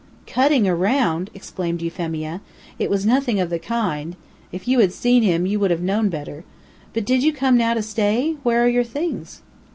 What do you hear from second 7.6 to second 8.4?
to stay?